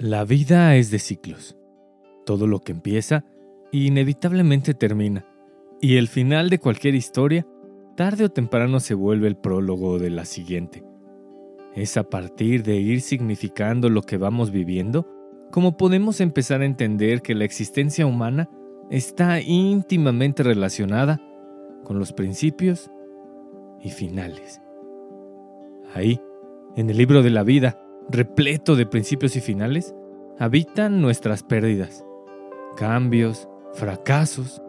[0.00, 1.58] La vida es de ciclos.
[2.24, 3.26] Todo lo que empieza
[3.70, 5.26] inevitablemente termina,
[5.78, 7.46] y el final de cualquier historia,
[7.96, 10.82] tarde o temprano se vuelve el prólogo de la siguiente.
[11.74, 15.06] Es a partir de ir significando lo que vamos viviendo
[15.50, 18.48] como podemos empezar a entender que la existencia humana
[18.88, 21.20] está íntimamente relacionada
[21.84, 22.90] con los principios
[23.82, 24.62] y finales.
[25.92, 26.18] Ahí,
[26.74, 27.78] en el libro de la vida,
[28.10, 29.94] repleto de principios y finales,
[30.40, 32.02] habitan nuestras pérdidas,
[32.74, 34.62] cambios, fracasos,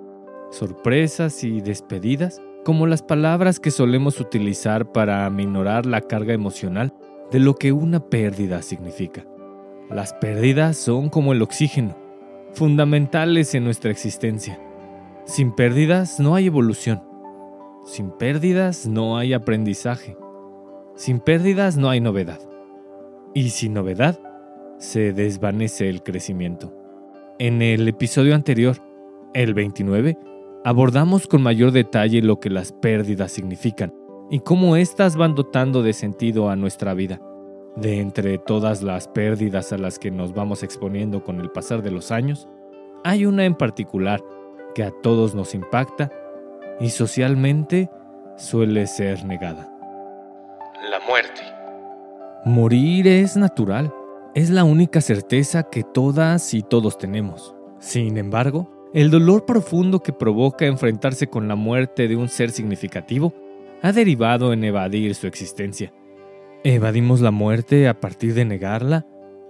[0.51, 6.93] sorpresas y despedidas, como las palabras que solemos utilizar para aminorar la carga emocional
[7.31, 9.25] de lo que una pérdida significa.
[9.89, 11.95] Las pérdidas son como el oxígeno,
[12.53, 14.59] fundamentales en nuestra existencia.
[15.23, 17.01] Sin pérdidas no hay evolución.
[17.85, 20.17] Sin pérdidas no hay aprendizaje.
[20.95, 22.41] Sin pérdidas no hay novedad.
[23.33, 24.19] Y sin novedad,
[24.81, 26.73] se desvanece el crecimiento.
[27.37, 28.77] En el episodio anterior,
[29.35, 30.17] el 29,
[30.65, 33.93] abordamos con mayor detalle lo que las pérdidas significan
[34.31, 37.21] y cómo éstas van dotando de sentido a nuestra vida.
[37.75, 41.91] De entre todas las pérdidas a las que nos vamos exponiendo con el pasar de
[41.91, 42.47] los años,
[43.03, 44.23] hay una en particular
[44.73, 46.11] que a todos nos impacta
[46.79, 47.87] y socialmente
[48.35, 49.71] suele ser negada.
[50.89, 51.41] La muerte.
[52.45, 53.93] Morir es natural,
[54.33, 57.53] es la única certeza que todas y todos tenemos.
[57.79, 63.33] Sin embargo, el dolor profundo que provoca enfrentarse con la muerte de un ser significativo
[63.81, 65.93] ha derivado en evadir su existencia.
[66.63, 69.05] ¿Evadimos la muerte a partir de negarla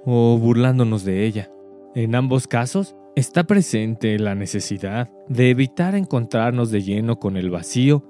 [0.06, 1.52] o burlándonos de ella?
[1.94, 8.04] En ambos casos, está presente la necesidad de evitar encontrarnos de lleno con el vacío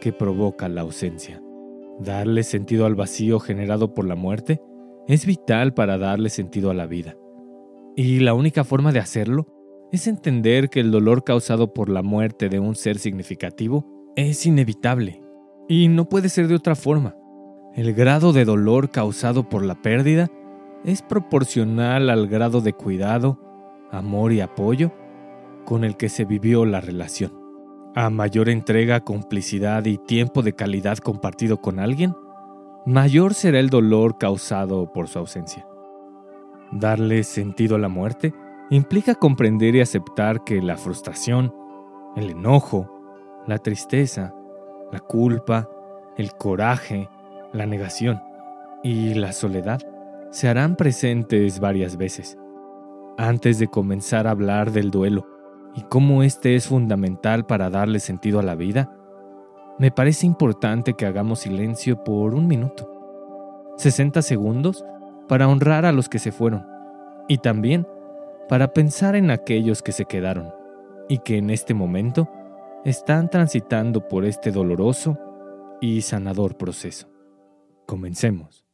[0.00, 1.40] que provoca la ausencia.
[2.00, 4.60] Darle sentido al vacío generado por la muerte
[5.08, 7.16] es vital para darle sentido a la vida.
[7.96, 9.46] Y la única forma de hacerlo
[9.90, 15.22] es entender que el dolor causado por la muerte de un ser significativo es inevitable
[15.66, 17.16] y no puede ser de otra forma.
[17.74, 20.28] El grado de dolor causado por la pérdida
[20.84, 23.40] es proporcional al grado de cuidado,
[23.90, 24.92] amor y apoyo
[25.64, 27.32] con el que se vivió la relación.
[27.94, 32.14] A mayor entrega, complicidad y tiempo de calidad compartido con alguien,
[32.88, 35.66] mayor será el dolor causado por su ausencia.
[36.72, 38.32] Darle sentido a la muerte
[38.70, 41.54] implica comprender y aceptar que la frustración,
[42.16, 42.90] el enojo,
[43.46, 44.34] la tristeza,
[44.90, 45.68] la culpa,
[46.16, 47.10] el coraje,
[47.52, 48.22] la negación
[48.82, 49.80] y la soledad
[50.30, 52.38] se harán presentes varias veces.
[53.18, 55.26] Antes de comenzar a hablar del duelo
[55.74, 58.97] y cómo este es fundamental para darle sentido a la vida,
[59.78, 62.90] me parece importante que hagamos silencio por un minuto.
[63.76, 64.84] 60 segundos
[65.28, 66.66] para honrar a los que se fueron
[67.28, 67.86] y también
[68.48, 70.52] para pensar en aquellos que se quedaron
[71.08, 72.28] y que en este momento
[72.84, 75.18] están transitando por este doloroso
[75.80, 77.08] y sanador proceso.
[77.86, 78.67] Comencemos.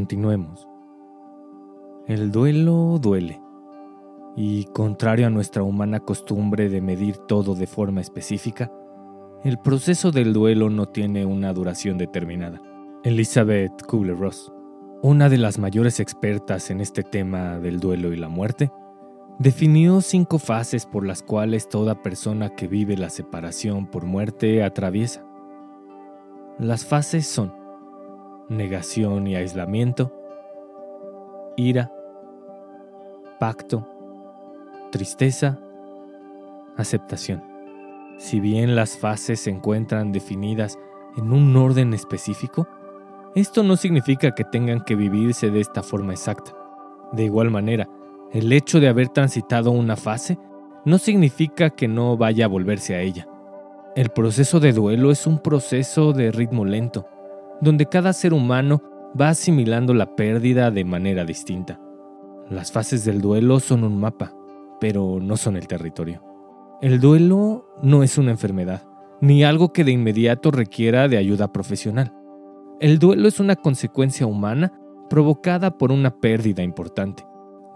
[0.00, 0.66] Continuemos.
[2.06, 3.38] El duelo duele,
[4.34, 8.72] y contrario a nuestra humana costumbre de medir todo de forma específica,
[9.44, 12.62] el proceso del duelo no tiene una duración determinada.
[13.04, 14.50] Elizabeth Kubler-Ross,
[15.02, 18.72] una de las mayores expertas en este tema del duelo y la muerte,
[19.38, 25.26] definió cinco fases por las cuales toda persona que vive la separación por muerte atraviesa.
[26.58, 27.59] Las fases son
[28.50, 30.12] negación y aislamiento,
[31.56, 31.92] ira,
[33.38, 33.86] pacto,
[34.90, 35.58] tristeza,
[36.76, 37.42] aceptación.
[38.18, 40.78] Si bien las fases se encuentran definidas
[41.16, 42.68] en un orden específico,
[43.34, 46.52] esto no significa que tengan que vivirse de esta forma exacta.
[47.12, 47.88] De igual manera,
[48.32, 50.38] el hecho de haber transitado una fase
[50.84, 53.28] no significa que no vaya a volverse a ella.
[53.94, 57.06] El proceso de duelo es un proceso de ritmo lento,
[57.60, 58.82] donde cada ser humano
[59.18, 61.80] va asimilando la pérdida de manera distinta.
[62.48, 64.34] Las fases del duelo son un mapa,
[64.80, 66.22] pero no son el territorio.
[66.80, 68.82] El duelo no es una enfermedad,
[69.20, 72.14] ni algo que de inmediato requiera de ayuda profesional.
[72.80, 74.72] El duelo es una consecuencia humana
[75.10, 77.24] provocada por una pérdida importante.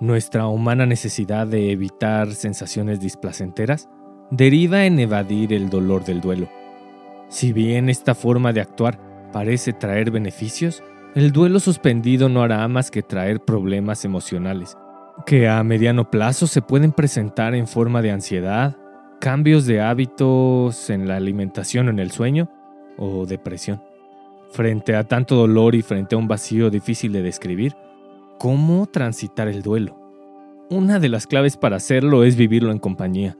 [0.00, 3.88] Nuestra humana necesidad de evitar sensaciones displacenteras
[4.30, 6.48] deriva en evadir el dolor del duelo.
[7.28, 8.98] Si bien esta forma de actuar
[9.34, 10.84] parece traer beneficios,
[11.16, 14.78] el duelo suspendido no hará más que traer problemas emocionales,
[15.26, 18.76] que a mediano plazo se pueden presentar en forma de ansiedad,
[19.20, 22.48] cambios de hábitos en la alimentación o en el sueño,
[22.96, 23.82] o depresión.
[24.52, 27.74] Frente a tanto dolor y frente a un vacío difícil de describir,
[28.38, 29.98] ¿cómo transitar el duelo?
[30.70, 33.36] Una de las claves para hacerlo es vivirlo en compañía.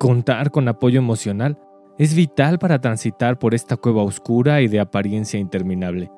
[0.00, 1.56] Contar con apoyo emocional
[2.00, 6.10] es vital para transitar por esta cueva oscura y de apariencia interminable.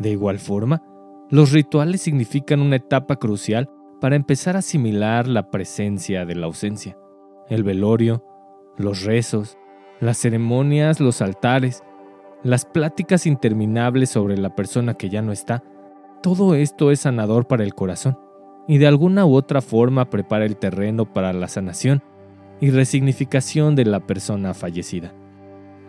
[0.00, 0.82] De igual forma,
[1.30, 3.70] los rituales significan una etapa crucial
[4.00, 6.98] para empezar a asimilar la presencia de la ausencia.
[7.48, 8.24] El velorio,
[8.78, 9.56] los rezos,
[10.00, 11.84] las ceremonias, los altares,
[12.42, 15.62] las pláticas interminables sobre la persona que ya no está,
[16.20, 18.18] todo esto es sanador para el corazón
[18.66, 22.02] y de alguna u otra forma prepara el terreno para la sanación
[22.60, 25.14] y resignificación de la persona fallecida.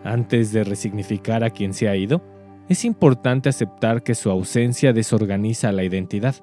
[0.04, 2.22] Antes de resignificar a quien se ha ido,
[2.68, 6.36] es importante aceptar que su ausencia desorganiza la identidad.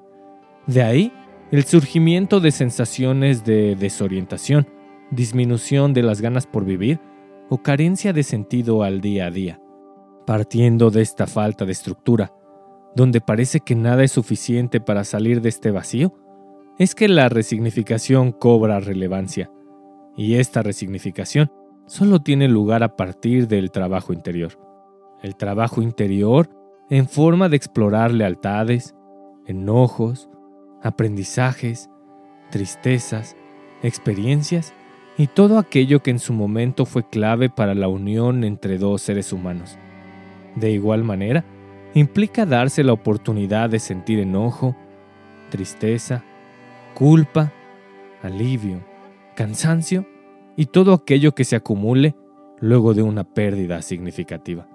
[0.66, 1.12] De ahí
[1.50, 4.68] el surgimiento de sensaciones de desorientación,
[5.10, 7.00] disminución de las ganas por vivir
[7.48, 9.60] o carencia de sentido al día a día.
[10.26, 12.34] Partiendo de esta falta de estructura,
[12.94, 16.12] donde parece que nada es suficiente para salir de este vacío,
[16.78, 19.50] es que la resignificación cobra relevancia.
[20.16, 21.50] Y esta resignificación
[21.88, 24.52] solo tiene lugar a partir del trabajo interior.
[25.22, 26.48] El trabajo interior
[26.90, 28.94] en forma de explorar lealtades,
[29.46, 30.28] enojos,
[30.82, 31.90] aprendizajes,
[32.50, 33.36] tristezas,
[33.82, 34.74] experiencias
[35.16, 39.32] y todo aquello que en su momento fue clave para la unión entre dos seres
[39.32, 39.78] humanos.
[40.56, 41.44] De igual manera,
[41.94, 44.76] implica darse la oportunidad de sentir enojo,
[45.48, 46.22] tristeza,
[46.94, 47.50] culpa,
[48.22, 48.84] alivio,
[49.34, 50.06] cansancio
[50.58, 52.16] y todo aquello que se acumule
[52.58, 54.66] luego de una pérdida significativa.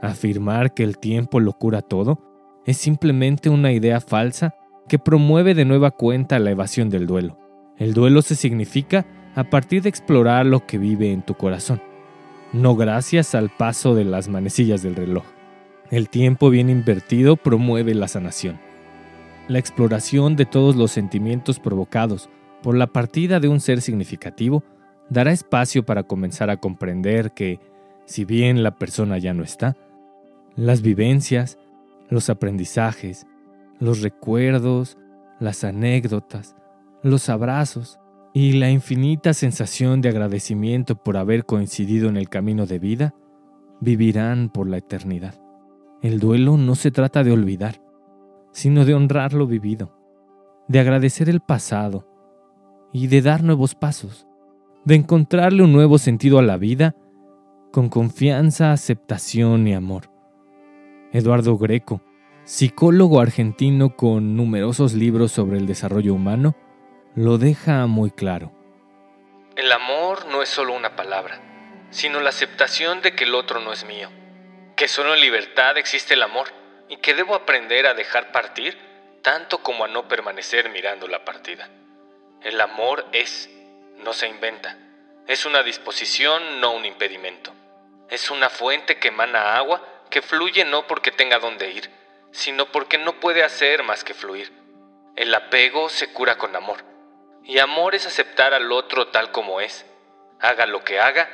[0.00, 2.24] Afirmar que el tiempo lo cura todo
[2.64, 4.54] es simplemente una idea falsa
[4.88, 7.36] que promueve de nueva cuenta la evasión del duelo.
[7.76, 9.04] El duelo se significa
[9.34, 11.82] a partir de explorar lo que vive en tu corazón,
[12.54, 15.24] no gracias al paso de las manecillas del reloj.
[15.90, 18.58] El tiempo bien invertido promueve la sanación.
[19.48, 22.30] La exploración de todos los sentimientos provocados
[22.62, 24.64] por la partida de un ser significativo
[25.10, 27.60] dará espacio para comenzar a comprender que,
[28.04, 29.76] si bien la persona ya no está,
[30.56, 31.58] las vivencias,
[32.08, 33.26] los aprendizajes,
[33.78, 34.98] los recuerdos,
[35.40, 36.56] las anécdotas,
[37.02, 37.98] los abrazos
[38.32, 43.14] y la infinita sensación de agradecimiento por haber coincidido en el camino de vida
[43.80, 45.34] vivirán por la eternidad.
[46.02, 47.80] El duelo no se trata de olvidar,
[48.52, 49.92] sino de honrar lo vivido,
[50.68, 52.06] de agradecer el pasado
[52.92, 54.27] y de dar nuevos pasos,
[54.84, 56.94] de encontrarle un nuevo sentido a la vida
[57.72, 60.10] con confianza, aceptación y amor.
[61.12, 62.02] Eduardo Greco,
[62.44, 66.56] psicólogo argentino con numerosos libros sobre el desarrollo humano,
[67.14, 68.52] lo deja muy claro.
[69.56, 71.40] El amor no es solo una palabra,
[71.90, 74.08] sino la aceptación de que el otro no es mío,
[74.76, 76.48] que solo en libertad existe el amor
[76.88, 78.78] y que debo aprender a dejar partir
[79.22, 81.68] tanto como a no permanecer mirando la partida.
[82.42, 83.50] El amor es,
[84.04, 84.76] no se inventa,
[85.28, 87.52] es una disposición, no un impedimento.
[88.08, 91.90] Es una fuente que emana agua que fluye no porque tenga dónde ir,
[92.30, 94.50] sino porque no puede hacer más que fluir.
[95.16, 96.78] El apego se cura con amor,
[97.44, 99.84] y amor es aceptar al otro tal como es,
[100.40, 101.28] haga lo que haga,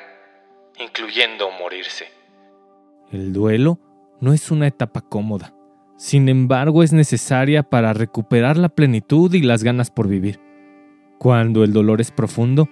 [0.79, 2.11] incluyendo morirse.
[3.13, 3.79] El duelo
[4.21, 5.55] no es una etapa cómoda,
[5.97, 10.41] sin embargo es necesaria para recuperar la plenitud y las ganas por vivir.
[11.19, 12.69] Cuando el dolor es profundo,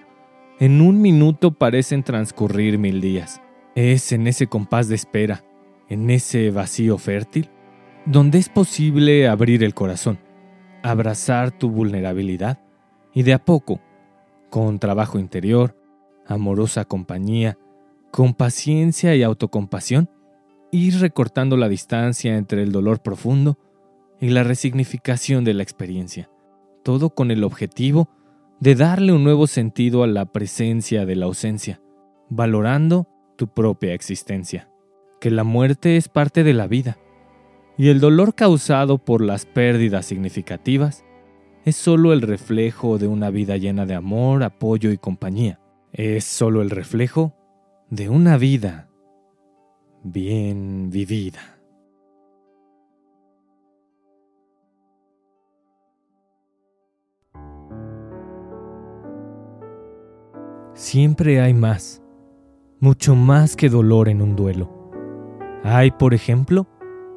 [0.59, 3.41] en un minuto parecen transcurrir mil días.
[3.75, 5.43] Es en ese compás de espera,
[5.89, 7.49] en ese vacío fértil,
[8.05, 10.19] donde es posible abrir el corazón,
[10.83, 12.59] abrazar tu vulnerabilidad
[13.13, 13.81] y de a poco,
[14.49, 15.75] con trabajo interior,
[16.27, 17.57] amorosa compañía,
[18.11, 20.09] con paciencia y autocompasión,
[20.71, 23.57] ir recortando la distancia entre el dolor profundo
[24.19, 26.29] y la resignificación de la experiencia,
[26.83, 28.09] todo con el objetivo
[28.59, 31.81] de darle un nuevo sentido a la presencia de la ausencia,
[32.29, 33.07] valorando
[33.37, 34.69] tu propia existencia,
[35.19, 36.97] que la muerte es parte de la vida,
[37.77, 41.03] y el dolor causado por las pérdidas significativas
[41.65, 45.59] es solo el reflejo de una vida llena de amor, apoyo y compañía.
[45.93, 47.33] Es solo el reflejo
[47.89, 48.89] de una vida
[50.03, 51.57] bien vivida.
[60.75, 62.01] Siempre hay más,
[62.79, 64.89] mucho más que dolor en un duelo.
[65.63, 66.65] Hay, por ejemplo,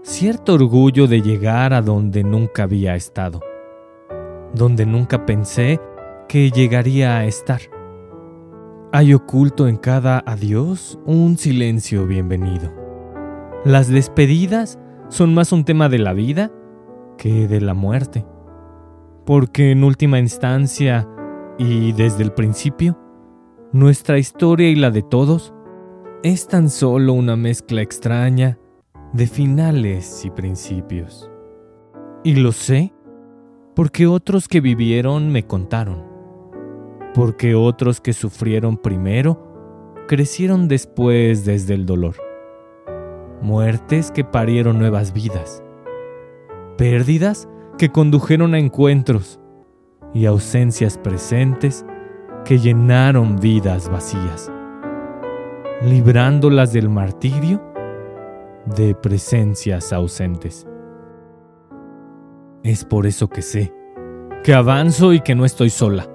[0.03, 3.41] cierto orgullo de llegar a donde nunca había estado,
[4.55, 5.81] donde nunca pensé
[6.29, 7.63] que llegaría a estar.
[8.93, 12.71] Hay oculto en cada adiós un silencio bienvenido.
[13.65, 16.53] Las despedidas son más un tema de la vida
[17.17, 18.27] que de la muerte,
[19.25, 21.09] porque en última instancia
[21.57, 22.99] y desde el principio,
[23.77, 25.53] nuestra historia y la de todos
[26.23, 28.59] es tan solo una mezcla extraña
[29.13, 31.31] de finales y principios.
[32.25, 32.95] Y lo sé
[33.75, 36.03] porque otros que vivieron me contaron,
[37.15, 42.15] porque otros que sufrieron primero crecieron después desde el dolor,
[43.43, 45.63] muertes que parieron nuevas vidas,
[46.79, 49.39] pérdidas que condujeron a encuentros
[50.15, 51.85] y ausencias presentes
[52.47, 54.53] que llenaron vidas vacías,
[55.83, 57.61] librándolas del martirio
[58.77, 60.65] de presencias ausentes.
[62.63, 63.75] Es por eso que sé,
[64.45, 66.07] que avanzo y que no estoy sola,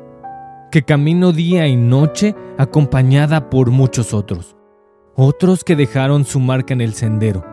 [0.72, 4.56] que camino día y noche acompañada por muchos otros,
[5.16, 7.44] otros que dejaron su marca en el sendero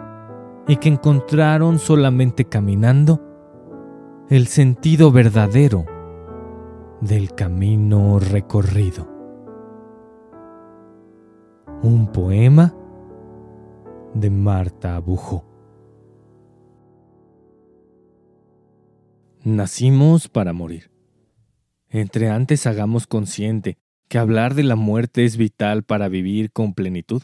[0.69, 3.21] y que encontraron solamente caminando
[4.31, 5.98] el sentido verdadero
[7.01, 9.09] del camino recorrido.
[11.83, 12.75] Un poema
[14.15, 15.45] de Marta Abujo.
[19.45, 20.91] Nacimos para morir.
[21.89, 23.79] Entre antes hagamos consciente
[24.09, 27.23] que hablar de la muerte es vital para vivir con plenitud.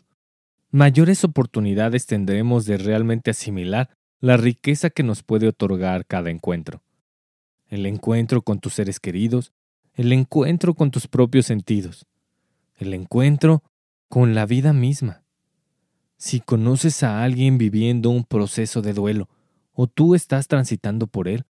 [0.70, 3.90] Mayores oportunidades tendremos de realmente asimilar
[4.20, 6.82] la riqueza que nos puede otorgar cada encuentro.
[7.68, 9.52] El encuentro con tus seres queridos,
[9.94, 12.06] el encuentro con tus propios sentidos,
[12.76, 13.62] el encuentro
[14.08, 15.22] con la vida misma.
[16.16, 19.28] Si conoces a alguien viviendo un proceso de duelo
[19.72, 21.44] o tú estás transitando por él,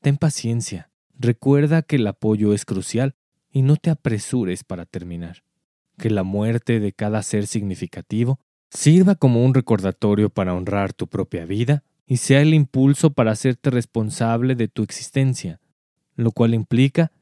[0.00, 0.90] ten paciencia.
[1.14, 3.14] Recuerda que el apoyo es crucial
[3.52, 5.42] y no te apresures para terminar.
[5.96, 11.44] Que la muerte de cada ser significativo sirva como un recordatorio para honrar tu propia
[11.44, 15.60] vida y sea el impulso para hacerte responsable de tu existencia,
[16.16, 17.12] lo cual implica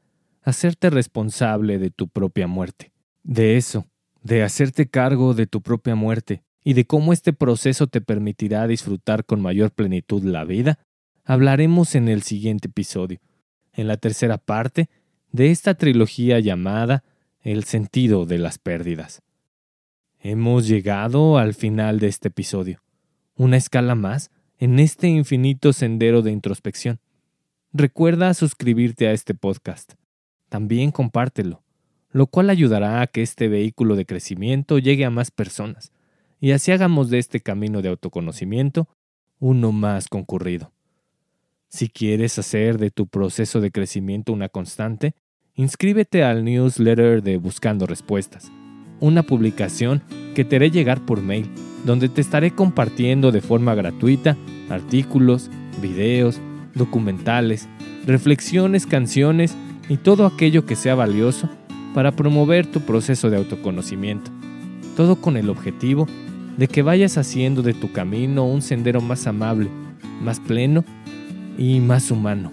[0.41, 2.91] hacerte responsable de tu propia muerte.
[3.23, 3.85] De eso,
[4.23, 9.25] de hacerte cargo de tu propia muerte, y de cómo este proceso te permitirá disfrutar
[9.25, 10.79] con mayor plenitud la vida,
[11.25, 13.19] hablaremos en el siguiente episodio,
[13.73, 14.89] en la tercera parte
[15.31, 17.03] de esta trilogía llamada
[17.41, 19.21] El sentido de las pérdidas.
[20.19, 22.81] Hemos llegado al final de este episodio,
[23.35, 26.99] una escala más en este infinito sendero de introspección.
[27.71, 29.93] Recuerda suscribirte a este podcast.
[30.49, 31.61] También compártelo,
[32.11, 35.91] lo cual ayudará a que este vehículo de crecimiento llegue a más personas
[36.41, 38.87] y así hagamos de este camino de autoconocimiento
[39.39, 40.71] uno más concurrido.
[41.69, 45.13] Si quieres hacer de tu proceso de crecimiento una constante,
[45.53, 48.51] inscríbete al newsletter de Buscando Respuestas,
[48.99, 50.01] una publicación
[50.33, 51.49] que te haré llegar por mail,
[51.85, 54.35] donde te estaré compartiendo de forma gratuita
[54.69, 55.49] artículos,
[55.81, 56.41] videos,
[56.73, 57.67] documentales,
[58.05, 59.55] reflexiones, canciones
[59.89, 61.49] y todo aquello que sea valioso
[61.93, 64.31] para promover tu proceso de autoconocimiento,
[64.95, 66.07] todo con el objetivo
[66.57, 69.69] de que vayas haciendo de tu camino un sendero más amable
[70.21, 70.83] más pleno
[71.57, 72.51] y más humano.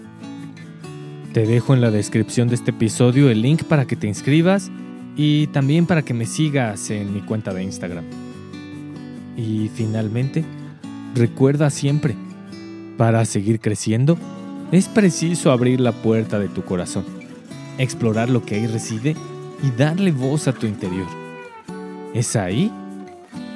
[1.32, 4.70] Te dejo en la descripción de este episodio el link para que te inscribas
[5.16, 8.04] y también para que me sigas en mi cuenta de Instagram.
[9.36, 10.44] Y finalmente,
[11.14, 12.14] recuerda siempre,
[12.96, 14.16] para seguir creciendo,
[14.72, 17.04] es preciso abrir la puerta de tu corazón,
[17.78, 19.16] explorar lo que ahí reside
[19.62, 21.06] y darle voz a tu interior.
[22.14, 22.70] Es ahí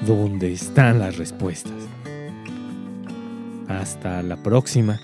[0.06, 1.72] donde están las respuestas.
[3.68, 4.98] Hasta la próxima.